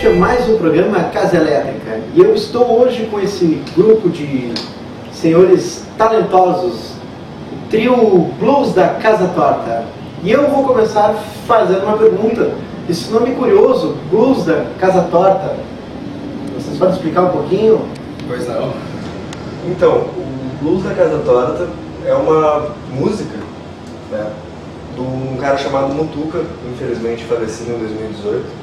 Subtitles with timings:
[0.00, 4.50] Este é mais um programa Casa Elétrica e eu estou hoje com esse grupo de
[5.12, 6.92] senhores talentosos,
[7.52, 9.84] o trio Blues da Casa Torta.
[10.22, 11.12] E eu vou começar
[11.46, 12.50] fazendo uma pergunta.
[12.88, 15.56] Esse nome curioso, Blues da Casa Torta,
[16.54, 17.82] vocês podem explicar um pouquinho?
[18.26, 18.72] Pois não.
[19.66, 21.68] Então, o Blues da Casa Torta
[22.06, 23.36] é uma música
[24.10, 24.30] né,
[24.94, 28.59] de um cara chamado Mutuca, infelizmente falecido em 2018.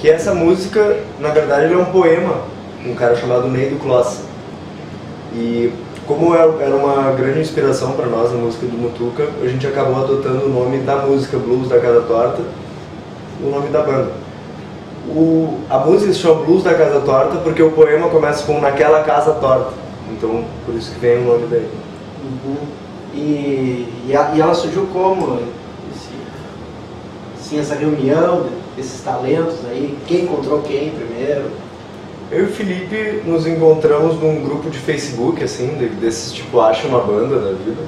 [0.00, 2.54] Que essa música, na verdade, é um poema
[2.86, 4.20] um cara chamado Ney do Kloss.
[5.32, 5.72] E
[6.06, 10.44] como era uma grande inspiração para nós a música do Mutuca, a gente acabou adotando
[10.44, 12.42] o nome da música Blues da Casa Torta,
[13.42, 14.12] o nome da banda.
[15.08, 19.02] O, a música se chama Blues da Casa Torta porque o poema começa com Naquela
[19.02, 19.72] Casa Torta.
[20.10, 21.68] Então, por isso que vem o nome daí.
[22.22, 22.56] Uhum.
[23.14, 25.40] E, e, a, e, ela surgiu como?
[27.38, 28.46] Assim, essa reunião
[28.76, 29.96] desses talentos aí?
[30.06, 31.50] Quem encontrou quem primeiro?
[32.30, 37.00] Eu e o Felipe nos encontramos num grupo de Facebook, assim, desses tipo Acha uma
[37.00, 37.82] Banda da vida.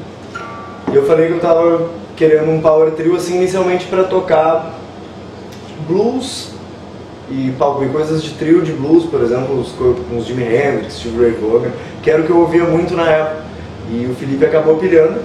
[0.92, 4.78] E eu falei que eu tava querendo um power trio, assim, inicialmente para tocar
[5.88, 6.50] blues
[7.30, 9.74] e, e coisas de trio de blues, por exemplo, os,
[10.16, 13.44] os Jimi Hendrix, Steve Ray Vaughan, que era o que eu ouvia muito na época.
[13.90, 15.20] E o Felipe acabou pilhando.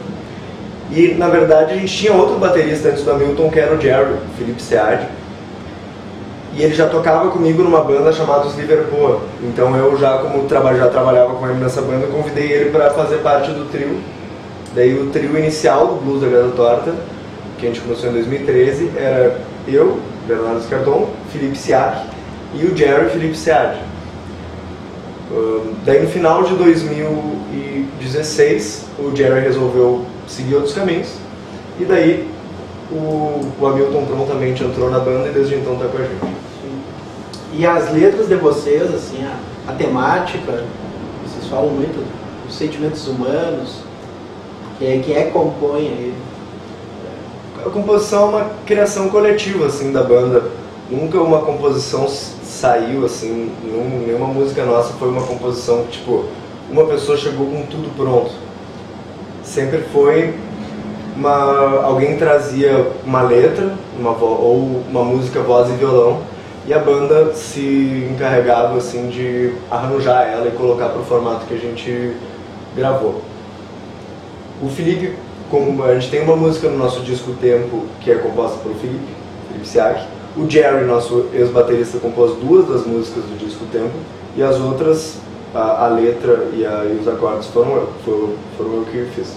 [0.92, 4.14] E na verdade a gente tinha outro baterista antes do Hamilton, que era o Jerry,
[4.14, 5.08] o Felipe Sead.
[6.54, 9.22] E ele já tocava comigo numa banda chamada Os Liverpool.
[9.42, 13.52] Então eu já, como já trabalhava com ele nessa banda, convidei ele para fazer parte
[13.52, 14.00] do trio.
[14.76, 16.94] Daí o trio inicial do Blues da Grada Torta,
[17.58, 22.08] que a gente começou em 2013, era eu, Bernardo Scardon, Felipe Siak
[22.54, 23.38] e o Jerry Felipe.
[25.32, 31.14] Uh, daí no final de 2016, o Jerry resolveu seguir outros caminhos.
[31.80, 32.30] E daí
[32.92, 36.42] o, o Hamilton prontamente entrou na banda e desde então está com a gente.
[37.54, 40.64] E as letras de vocês, assim, a, a temática,
[41.26, 42.06] vocês falam muito
[42.46, 43.78] dos sentimentos humanos,
[44.78, 46.16] que é, que é compõe ele.
[47.66, 50.44] A composição é uma criação coletiva, assim, da banda.
[50.90, 56.26] Nunca uma composição saiu, assim, nenhuma música nossa foi uma composição que, tipo,
[56.70, 58.32] uma pessoa chegou com tudo pronto.
[59.44, 60.34] Sempre foi
[61.16, 66.22] uma, alguém trazia uma letra uma ou uma música, voz e violão,
[66.66, 71.54] e a banda se encarregava assim de arranjar ela e colocar para o formato que
[71.54, 72.16] a gente
[72.76, 73.22] gravou.
[74.62, 75.16] O Felipe,
[75.50, 79.08] como a gente tem uma música no nosso disco Tempo que é composta pelo Felipe,
[79.48, 80.06] Felipe Siak.
[80.38, 83.92] O Jerry, nosso ex-baterista, compôs duas das músicas do disco Tempo
[84.36, 85.18] e as outras,
[85.54, 89.36] a, a letra e, a, e, os acordes foram eu, foram, foram eu que fiz.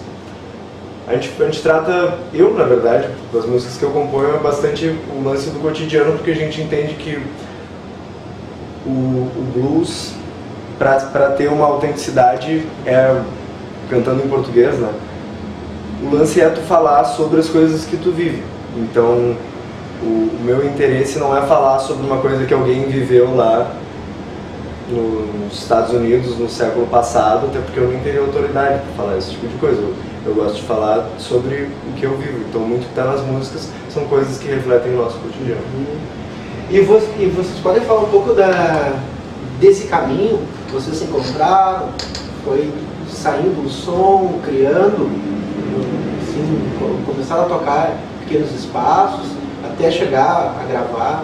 [1.07, 4.87] A gente, a gente trata, eu na verdade, das músicas que eu componho é bastante
[4.87, 7.21] o lance do cotidiano, porque a gente entende que
[8.85, 10.13] o, o blues,
[10.79, 13.21] para ter uma autenticidade, é,
[13.89, 14.91] cantando em português, né?
[16.03, 18.43] O lance é tu falar sobre as coisas que tu vive.
[18.75, 19.35] Então,
[20.01, 23.71] o, o meu interesse não é falar sobre uma coisa que alguém viveu lá
[24.89, 29.17] no, nos Estados Unidos no século passado, até porque eu não teria autoridade para falar
[29.17, 29.81] esse tipo de coisa.
[30.25, 32.45] Eu, gosto de falar sobre o que eu vivo.
[32.49, 35.61] Então, muito que está nas músicas são coisas que refletem o nosso cotidiano.
[36.69, 38.93] E, você, e vocês podem falar um pouco da,
[39.59, 41.89] desse caminho que vocês se encontraram?
[42.43, 42.71] Foi
[43.07, 45.09] saindo do som, criando,
[46.21, 49.27] assim, começaram a tocar pequenos espaços,
[49.63, 51.23] até chegar a gravar?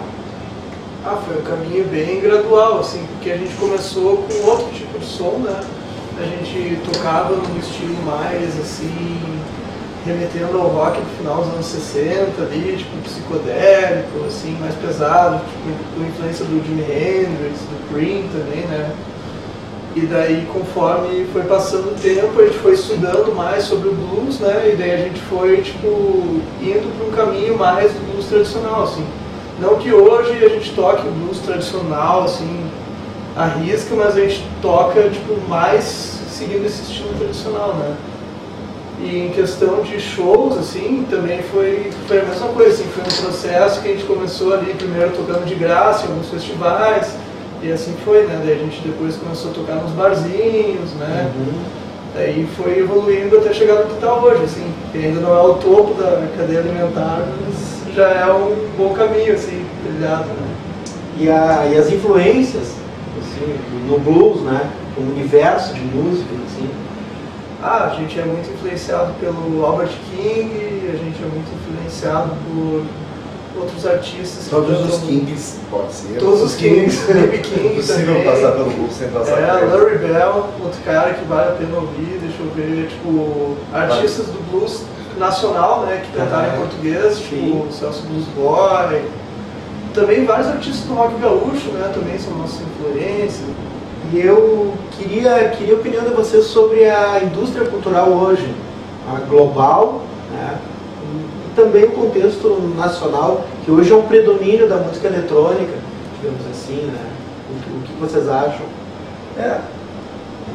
[1.04, 5.06] Ah, foi um caminho bem gradual, assim, porque a gente começou com outro tipo de
[5.06, 5.60] som, né?
[6.22, 9.20] A gente tocava num estilo mais, assim,
[10.06, 15.96] remetendo ao rock do final dos anos 60 ali, tipo psicodélico, assim, mais pesado, tipo,
[15.96, 18.92] com influência do Jimi Hendrix, do Cream também, né?
[19.96, 24.38] E daí, conforme foi passando o tempo, a gente foi estudando mais sobre o blues,
[24.38, 24.70] né?
[24.72, 29.04] E daí a gente foi, tipo, indo para um caminho mais do blues tradicional, assim.
[29.60, 32.61] Não que hoje a gente toque blues tradicional, assim,
[33.36, 37.94] a risca, mas a gente toca tipo, mais seguindo esse estilo tradicional, né?
[39.00, 43.24] E em questão de shows, assim, também foi, foi a mesma coisa, assim, foi um
[43.24, 47.16] processo que a gente começou ali primeiro tocando de graça em alguns festivais,
[47.62, 48.40] e assim foi, né?
[48.44, 51.32] Daí a gente depois começou a tocar nos barzinhos, né?
[51.34, 51.62] Uhum.
[52.14, 55.54] Daí foi evoluindo até chegar no que está hoje, assim, que ainda não é o
[55.54, 60.54] topo da cadeia alimentar, mas já é um bom caminho, assim, trilhado, né?
[61.18, 62.81] E, a, e as influências,
[63.42, 64.70] assim, no blues, né?
[64.96, 66.68] O universo de música, assim.
[67.62, 70.50] Ah, a gente é muito influenciado pelo Albert King,
[70.92, 72.82] a gente é muito influenciado por
[73.60, 74.48] outros artistas.
[74.50, 76.18] Todos os Kings, pode ser.
[76.18, 77.38] Todos os Kings, B.B.
[77.38, 78.24] King Impossível também.
[78.24, 79.78] passar pelo Google sem passar É, por.
[79.78, 84.50] Larry Bell, outro cara que vale a pena ouvir, deixa eu ver, tipo, artistas do
[84.50, 84.82] blues
[85.18, 87.22] nacional, né, que cantaram Ah, em português, sim.
[87.62, 89.02] tipo, Celso Blues Boy.
[89.94, 93.46] Também vários artistas do rock gaúcho, né, também são nossas influências.
[94.12, 98.54] E eu queria, queria a opinião de vocês sobre a indústria cultural hoje,
[99.08, 100.58] a global, né?
[101.46, 105.72] e também o contexto nacional, que hoje é um predomínio da música eletrônica,
[106.20, 107.10] digamos assim, né?
[107.50, 108.66] O, o que vocês acham?
[109.38, 109.60] É.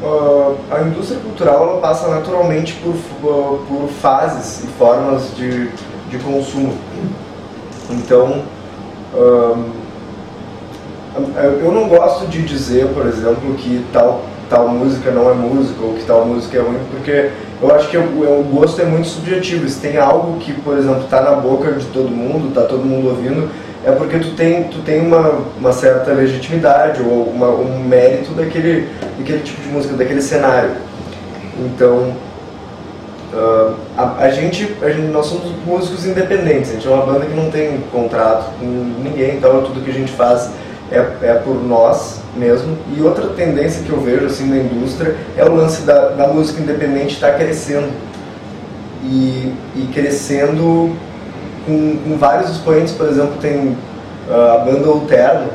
[0.02, 2.94] Ah, a indústria cultural ela passa naturalmente por,
[3.24, 5.68] ah, por fases e formas de,
[6.10, 6.76] de consumo.
[7.90, 8.42] Então,
[9.14, 9.64] ahn,
[11.62, 15.94] eu não gosto de dizer, por exemplo, que tal, tal música não é música ou
[15.94, 19.68] que tal música é ruim, porque eu acho que o, o gosto é muito subjetivo.
[19.68, 23.08] Se tem algo que, por exemplo, está na boca de todo mundo, está todo mundo
[23.08, 23.50] ouvindo,
[23.84, 28.88] é porque tu tem, tu tem uma, uma certa legitimidade ou uma, um mérito daquele,
[29.18, 30.70] daquele tipo de música, daquele cenário.
[31.58, 32.12] Então,
[33.34, 37.26] ah, a, a gente, a gente, nós somos músicos independentes, a gente é uma banda
[37.26, 38.66] que não tem contrato com
[39.02, 40.50] ninguém, então tudo que a gente faz
[40.90, 42.76] é, é por nós mesmo.
[42.96, 46.62] E outra tendência que eu vejo assim na indústria é o lance da, da música
[46.62, 47.88] independente estar crescendo.
[49.04, 50.92] E, e crescendo
[51.64, 53.76] com, com vários expoentes, por exemplo, tem
[54.28, 55.48] ah, a banda Alterno,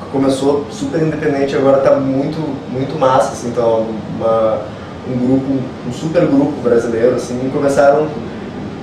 [0.00, 2.38] que começou super independente, agora está muito,
[2.70, 3.86] muito massa, assim, então
[4.16, 4.60] uma,
[5.08, 5.52] um grupo,
[5.88, 8.06] um super grupo brasileiro, assim, e começaram,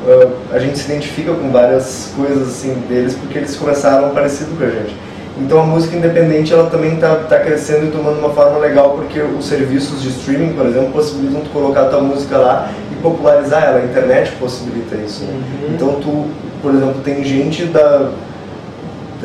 [0.07, 4.63] ah, a gente se identifica com várias coisas, assim, deles, porque eles começaram parecido com
[4.63, 4.95] a gente.
[5.37, 9.19] Então a música independente, ela também está tá crescendo e tomando uma forma legal, porque
[9.19, 13.79] os serviços de streaming, por exemplo, possibilitam tu colocar tua música lá e popularizar ela,
[13.79, 15.33] a internet possibilita isso, né?
[15.33, 15.73] Uhum.
[15.73, 16.25] Então tu,
[16.61, 18.11] por exemplo, tem gente da,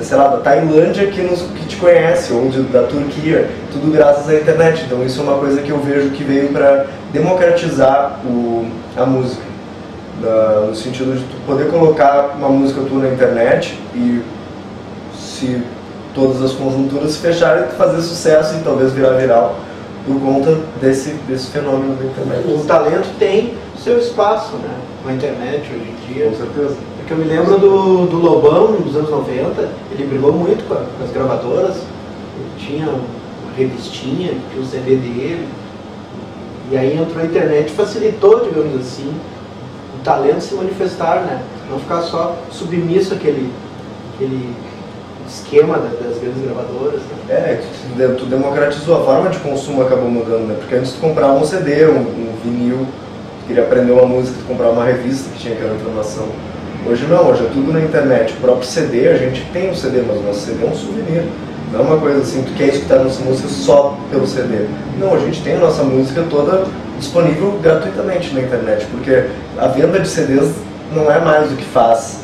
[0.02, 4.28] sei lá, da Tailândia que, nos, que te conhece, ou de, da Turquia, tudo graças
[4.28, 4.84] à internet.
[4.86, 8.66] Então isso é uma coisa que eu vejo que veio para democratizar o,
[8.96, 9.42] a música.
[10.22, 14.20] Da- no sentido de tu poder colocar uma música tua na internet e
[15.16, 15.62] se
[16.14, 19.56] todas as conjunturas se fecharem, tu fazer sucesso e talvez virar viral
[20.04, 22.48] por conta desse, desse fenômeno da internet.
[22.48, 24.74] O talento tem seu espaço, né?
[25.04, 26.24] Na internet hoje em dia.
[26.30, 26.76] Com certeza.
[27.08, 30.84] Porque eu me lembro do, do Lobão dos anos 90, ele brigou muito com, a-
[30.98, 31.76] com as gravadoras,
[32.58, 33.00] tinha uma
[33.56, 35.48] revistinha, tinha o CD dele,
[36.70, 39.10] e aí entrou a internet facilitou, digamos assim,
[39.98, 41.40] o talento se manifestar, né?
[41.70, 43.50] Não ficar só submisso àquele,
[44.14, 44.54] àquele
[45.26, 47.00] esquema da- das grandes gravadoras.
[47.26, 47.34] Né?
[48.00, 50.56] É, tu democratizou, a forma de consumo acabou mudando, né?
[50.60, 52.80] Porque antes tu comprava um CD, um, um vinil,
[53.40, 56.26] tu queria aprender uma música, tu comprava uma revista que tinha aquela informação.
[56.86, 58.32] Hoje não, hoje é tudo na internet.
[58.34, 61.24] O próprio CD, a gente tem um CD, mas o nosso CD é um souvenir.
[61.72, 64.66] Não é uma coisa assim, tu quer escutar nossa música só pelo CD.
[64.98, 66.64] Não, a gente tem a nossa música toda
[66.98, 69.24] disponível gratuitamente na internet, porque
[69.58, 70.54] a venda de CDs
[70.94, 72.20] não é mais o que faz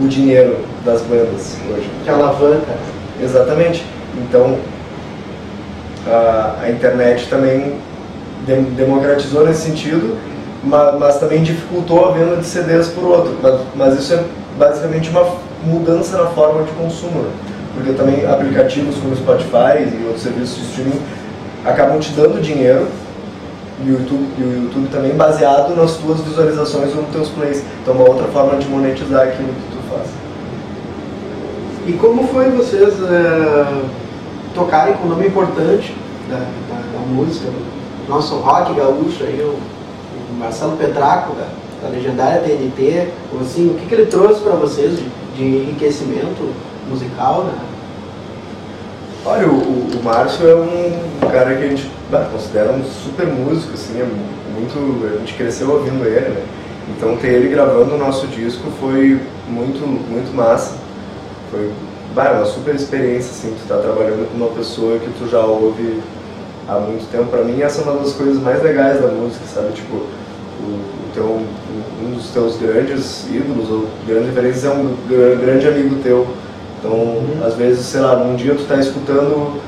[0.00, 1.88] o, dinheiro das bandas hoje.
[2.02, 2.74] Que alavanca.
[3.22, 3.84] Exatamente.
[4.16, 4.58] Então,
[6.06, 7.74] a, a internet também
[8.46, 10.16] dem- democratizou nesse sentido,
[10.64, 13.36] mas, mas também dificultou a venda de CDs por outro.
[13.42, 14.24] Mas, mas isso é
[14.58, 15.24] basicamente uma
[15.64, 17.30] mudança na forma de consumo, né?
[17.74, 21.00] porque também aplicativos como Spotify e outros serviços de streaming
[21.64, 22.86] acabam te dando dinheiro
[23.84, 27.62] e o YouTube, e o YouTube também baseado nas tuas visualizações ou nos teus plays.
[27.82, 30.08] Então, é uma outra forma de monetizar aquilo que tu faz.
[31.86, 33.82] E como foi vocês eh,
[34.54, 35.94] tocarem com um nome importante
[36.28, 37.48] da, da- da música,
[38.08, 39.56] nosso rock gaúcho aí, o,
[40.38, 41.46] Marcelo Petraco, da,
[41.82, 43.08] da legendária TNT,
[43.40, 46.50] assim, o que, que ele trouxe para vocês de, de enriquecimento
[46.88, 47.58] musical, né?
[49.24, 53.74] Olha, o, o, Márcio é um cara que a gente bah, considera um super músico,
[53.74, 54.08] assim, é
[54.54, 56.42] muito, a gente cresceu ouvindo ele, né?
[56.96, 60.76] Então ter ele gravando o nosso disco foi muito, muito massa.
[61.50, 61.70] Foi
[62.14, 66.00] bah, uma super experiência, assim, tu tá trabalhando com uma pessoa que tu já ouve
[66.66, 67.26] há muito tempo.
[67.26, 69.72] Pra mim essa é uma das coisas mais legais da música, sabe?
[69.72, 70.06] Tipo,
[70.62, 75.96] o, teu, um- dos teus grandes ídolos ou grandes referências é um gra- grande amigo
[76.02, 76.26] teu.
[76.78, 79.60] Então, às vezes, sei lá, num dia tu tá escutando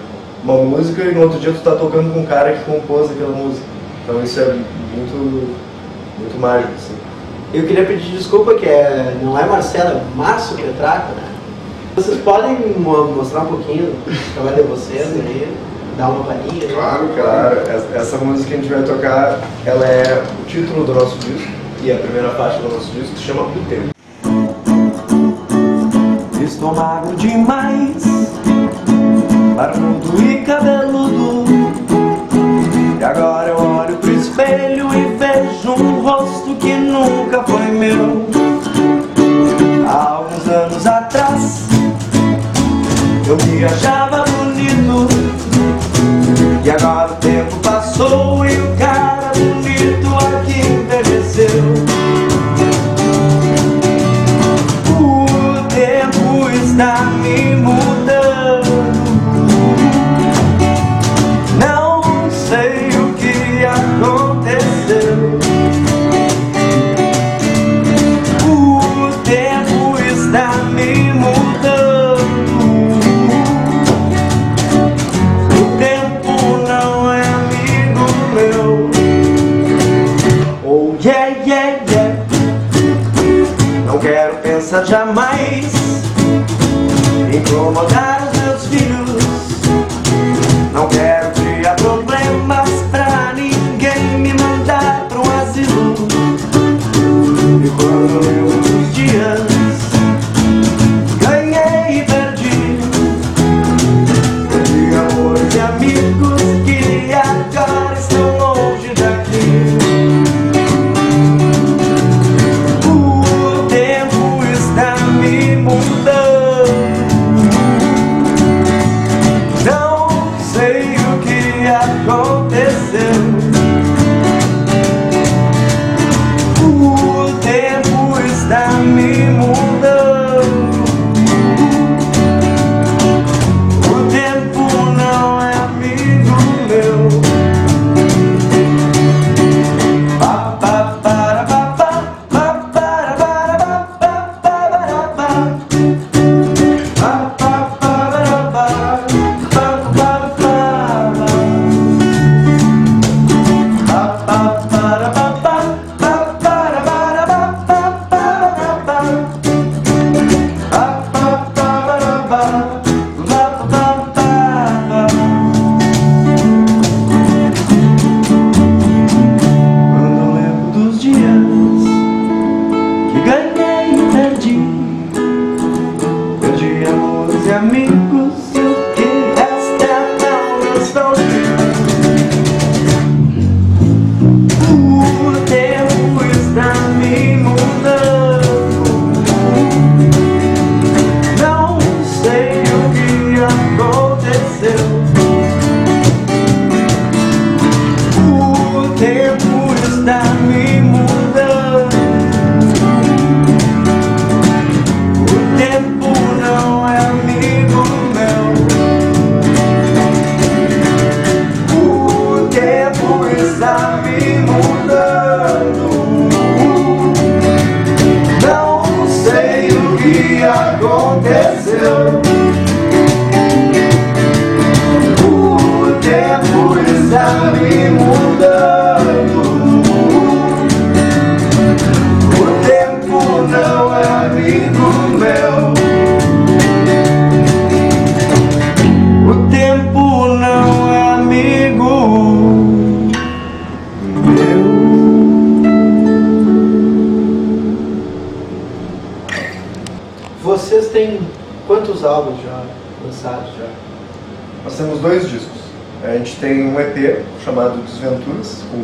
[0.45, 3.31] uma música e no outro dia tu tá tocando com um cara que compôs aquela
[3.37, 3.65] música.
[4.05, 5.49] Então isso é muito,
[6.19, 6.95] muito mágico, assim.
[7.55, 11.29] Eu queria pedir desculpa que é, não é Marcelo, é Márcio Petraco, né?
[11.95, 15.49] Vocês podem mo- mostrar um pouquinho do trabalho de vocês aí,
[15.97, 16.69] dar uma palhinha?
[16.73, 21.17] Claro, Claro, essa- música que a gente vai tocar, ela é o título do nosso
[21.19, 21.51] disco
[21.83, 23.91] e a primeira faixa do nosso disco se chama O Tempo.
[26.43, 26.75] Estou
[27.17, 28.05] demais,
[29.57, 31.45] barbudo e cabeludo.
[33.01, 38.27] E agora eu olho pro espelho e vejo um rosto que nunca foi meu.
[39.89, 41.67] Há alguns anos atrás,
[43.29, 44.12] eu viajava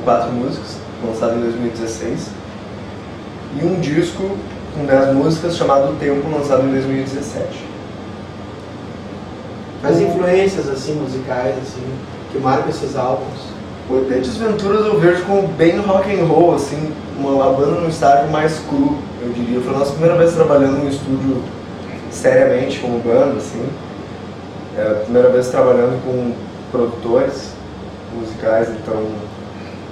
[0.08, 2.30] quatro músicas, lançado em 2016.
[3.60, 4.38] E um disco
[4.74, 7.46] com dez músicas chamado Tempo, lançado em 2017.
[9.84, 11.84] As influências assim musicais assim
[12.32, 13.38] que marcam esses álbuns.
[13.90, 17.88] O EP Desventuras eu vejo como bem rock and roll, assim, uma, uma banda no
[17.90, 19.60] estágio mais cru, eu diria.
[19.60, 21.42] Foi a nossa primeira vez trabalhando no estúdio
[22.10, 23.66] seriamente como banda, assim.
[24.74, 26.32] É a primeira vez trabalhando com
[26.70, 27.52] produtores
[28.14, 29.27] musicais, então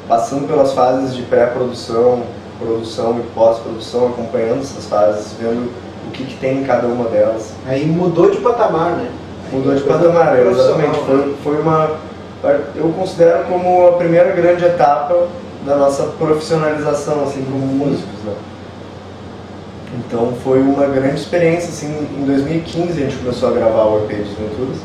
[0.09, 2.23] passando pelas fases de pré-produção,
[2.59, 5.71] produção e pós-produção, acompanhando essas fases, vendo
[6.07, 7.53] o que, que tem em cada uma delas.
[7.67, 9.11] Aí mudou de patamar, né?
[9.53, 10.99] Mudou de patamar, exatamente.
[11.01, 11.97] Foi, foi uma.
[12.75, 15.27] Eu considero como a primeira grande etapa
[15.65, 18.35] da nossa profissionalização, assim, como músicos, né?
[19.99, 24.11] Então foi uma grande experiência, assim, em 2015 a gente começou a gravar o EP
[24.11, 24.77] de Desventuras.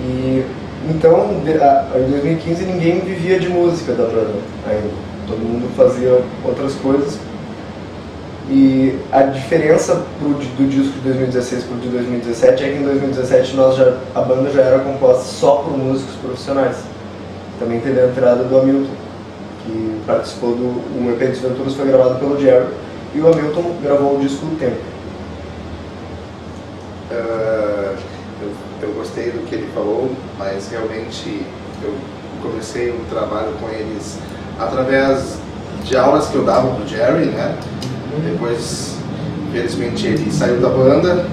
[0.00, 0.44] E
[0.88, 4.34] então, em 2015 ninguém vivia de música da banda
[4.66, 4.88] ainda.
[5.26, 7.18] Todo mundo fazia outras coisas.
[8.50, 12.82] E a diferença pro, do disco de 2016 para o de 2017 é que em
[12.82, 16.76] 2017 nós já, a banda já era composta só por músicos profissionais.
[17.58, 18.90] Também teve a entrada do Hamilton,
[19.66, 22.68] que participou do o EP Desventuras foi gravado pelo Jerry
[23.14, 24.80] e o Hamilton gravou o disco do Tempo.
[27.10, 27.96] Uh,
[28.40, 28.50] eu,
[28.82, 31.42] eu gostei do que ele falou, mas realmente
[31.82, 31.94] eu
[32.42, 34.18] comecei um trabalho com eles
[34.58, 35.38] através
[35.84, 37.56] de aulas que eu dava pro Jerry, né?
[38.24, 38.96] Depois,
[39.48, 41.26] infelizmente, ele saiu da banda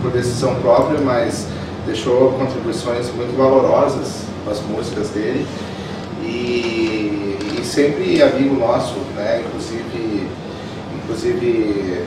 [0.00, 1.46] por decisão própria, mas
[1.86, 5.46] deixou contribuições muito valorosas as músicas dele.
[6.22, 9.42] E, e sempre amigo nosso, né?
[9.46, 10.28] Inclusive,
[11.02, 12.06] inclusive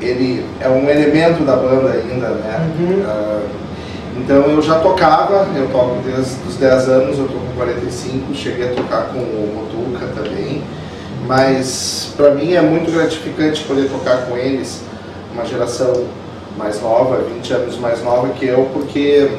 [0.00, 2.70] ele é um elemento da banda ainda, né?
[2.78, 3.00] Uhum.
[3.00, 3.63] Uh,
[4.16, 8.70] então eu já tocava, eu toco desde os 10 anos, eu tô com 45, cheguei
[8.70, 10.62] a tocar com o Motuca também,
[11.26, 14.82] mas para mim é muito gratificante poder tocar com eles,
[15.32, 16.06] uma geração
[16.56, 19.30] mais nova, 20 anos mais nova que eu, porque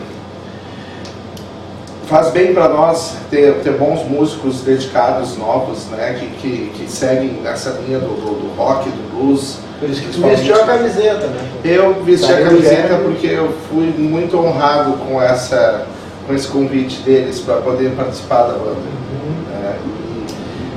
[2.07, 7.39] faz bem para nós ter, ter bons músicos dedicados, novos, né, que, que, que seguem
[7.45, 11.27] essa linha do, do, do rock, do blues, por isso que tu vestiu a camiseta,
[11.27, 11.49] né?
[11.63, 15.85] Eu vesti a camiseta porque eu fui muito honrado com, essa,
[16.25, 18.75] com esse convite deles para poder participar da banda.
[18.75, 19.43] Uhum.
[19.53, 19.75] É,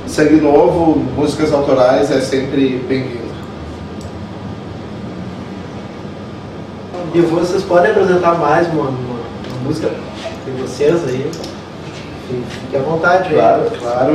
[0.05, 3.29] e sangue novo, músicas autorais é sempre bem-vindo.
[7.13, 9.89] E vocês podem apresentar mais uma, uma, uma música
[10.45, 11.31] de vocês aí?
[12.27, 13.33] Fique à vontade.
[13.33, 13.79] Claro, aí.
[13.79, 14.13] claro.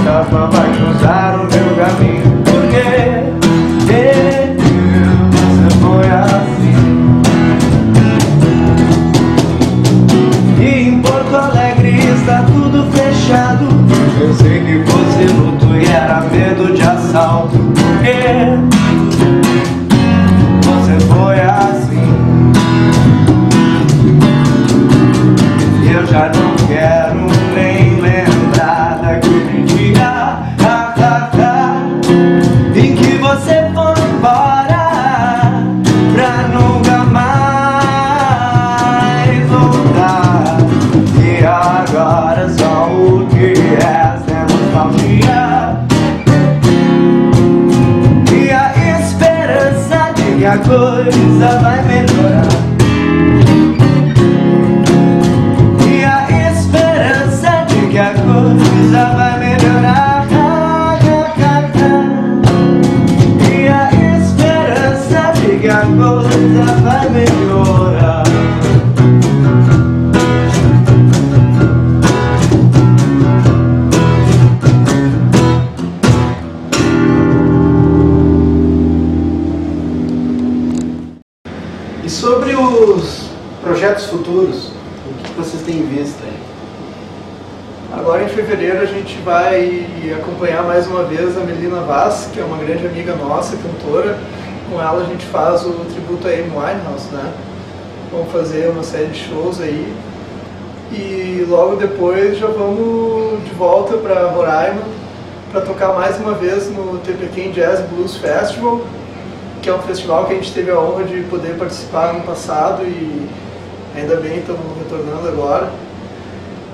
[0.00, 1.29] fantasma vai cruzar
[50.80, 51.79] coisa vai
[95.26, 97.32] faz o tributo a Amy Winehouse, né?
[98.10, 99.94] Vamos fazer uma série de shows aí.
[100.92, 104.82] E logo depois já vamos de volta para Roraima
[105.52, 108.80] para tocar mais uma vez no TPQ Jazz Blues Festival,
[109.60, 112.84] que é um festival que a gente teve a honra de poder participar no passado
[112.84, 113.28] e
[113.96, 115.70] ainda bem estamos retornando agora.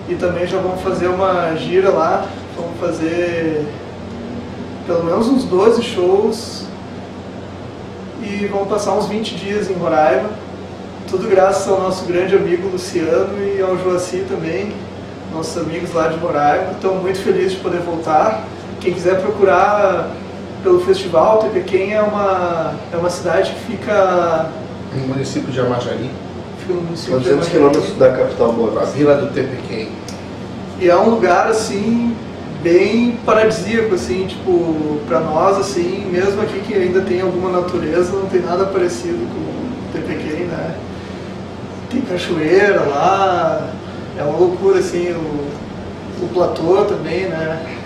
[0.09, 3.67] E também já vamos fazer uma gira lá, vamos fazer
[4.87, 6.65] pelo menos uns 12 shows
[8.23, 10.31] e vamos passar uns 20 dias em Roraima.
[11.11, 14.73] Tudo graças ao nosso grande amigo Luciano e ao Joaci também,
[15.33, 16.73] nossos amigos lá de Roraima.
[16.73, 18.45] Estamos muito felizes de poder voltar.
[18.81, 20.11] Quem quiser procurar
[20.63, 24.51] pelo festival, Tepequém é uma, é uma cidade que fica,
[24.95, 26.11] No município de Amajari,
[26.67, 27.51] 200 Amajari.
[27.51, 29.89] quilômetros da capital Boa a vila do Tepequém.
[30.81, 32.15] E é um lugar assim
[32.63, 38.27] bem paradisíaco assim, tipo, para nós assim, mesmo aqui que ainda tem alguma natureza, não
[38.27, 40.75] tem nada parecido com o Tepequém, né?
[41.91, 43.71] Tem cachoeira lá,
[44.19, 47.77] é uma loucura assim, o, o platô também, né?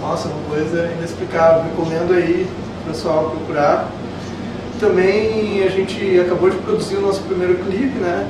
[0.00, 1.64] Nossa, uma coisa inexplicável.
[1.64, 2.46] Recomendo aí
[2.84, 3.90] o pessoal procurar.
[4.80, 8.26] Também a gente acabou de produzir o nosso primeiro clipe, né?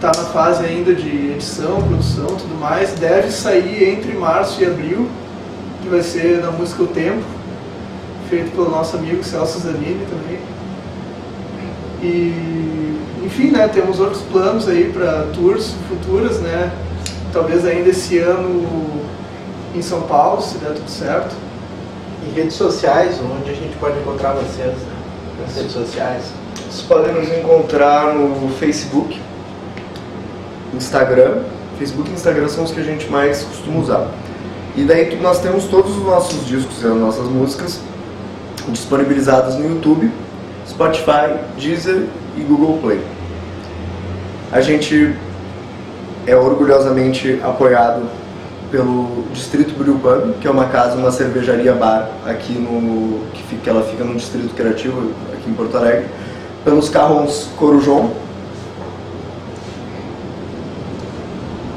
[0.00, 2.94] Tá na fase ainda de edição, produção, tudo mais.
[2.94, 5.08] Deve sair entre março e abril,
[5.80, 7.22] que vai ser na música O Tempo,
[8.28, 10.38] feito pelo nosso amigo Celso Zanini também.
[12.02, 16.72] E, enfim, né, temos outros planos aí para tours futuras, né?
[17.32, 19.00] Talvez ainda esse ano
[19.76, 21.36] em São Paulo, se der tudo certo.
[22.26, 24.97] E redes sociais, onde a gente pode encontrar vocês, né?
[25.40, 26.24] Nas redes sociais.
[26.56, 29.20] Vocês podem nos encontrar no Facebook,
[30.74, 31.42] Instagram.
[31.78, 34.08] Facebook e Instagram são os que a gente mais costuma usar.
[34.76, 37.80] E daí nós temos todos os nossos discos e as nossas músicas
[38.68, 40.10] disponibilizadas no YouTube,
[40.68, 43.00] Spotify, Deezer e Google Play.
[44.52, 45.14] A gente
[46.26, 48.08] é orgulhosamente apoiado
[48.70, 53.70] pelo Distrito Brew Pub, que é uma casa, uma cervejaria bar aqui no que, fica,
[53.70, 56.06] ela fica no Distrito Criativo aqui em Porto Alegre,
[56.64, 58.10] pelos carrões Corujão,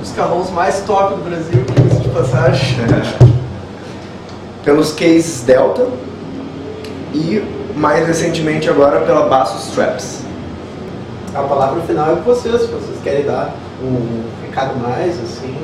[0.02, 1.64] Os carrões mais top do Brasil,
[2.02, 2.78] de passagem.
[4.64, 5.88] pelos cases Delta
[7.14, 7.44] e
[7.76, 10.22] mais recentemente agora pela Basso Straps.
[11.34, 15.56] A palavra final é com vocês, se vocês querem dar um recado mais, assim.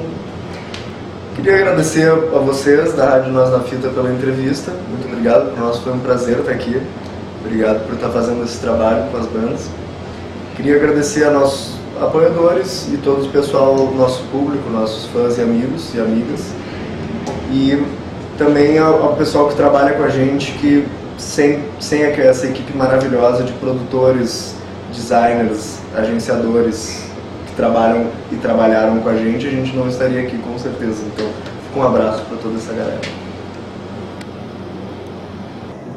[1.38, 4.72] Queria agradecer a vocês da Rádio Nós na Fita pela entrevista.
[4.90, 6.82] Muito obrigado, para nós foi um prazer estar aqui.
[7.46, 9.70] Obrigado por estar fazendo esse trabalho com as bandas.
[10.56, 15.94] Queria agradecer a nossos apoiadores e todo o pessoal, nosso público, nossos fãs e amigos
[15.94, 16.42] e amigas.
[17.52, 17.86] E
[18.36, 20.88] também ao, pessoal que trabalha com a gente, que
[21.20, 24.56] sem, sem essa equipe maravilhosa de produtores,
[24.92, 27.07] designers, agenciadores
[27.58, 31.04] trabalham e trabalharam com a gente, a gente não estaria aqui com certeza.
[31.14, 31.28] Então,
[31.76, 33.02] um abraço para toda essa galera.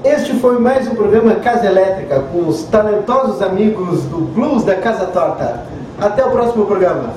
[0.03, 5.07] Este foi mais um programa Casa Elétrica com os talentosos amigos do Blues da Casa
[5.07, 5.67] Torta.
[6.01, 7.11] Até o próximo programa.